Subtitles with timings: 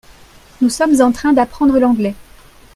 [0.61, 2.15] Nous sommes en train d'apprendre l'anglais.